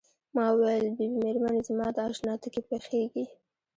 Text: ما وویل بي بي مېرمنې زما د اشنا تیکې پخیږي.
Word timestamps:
ما 0.35 0.45
وویل 0.53 0.85
بي 0.95 0.95
بي 0.97 1.07
مېرمنې 1.23 1.61
زما 1.67 1.87
د 1.95 1.97
اشنا 2.07 2.33
تیکې 2.41 2.61
پخیږي. 2.69 3.25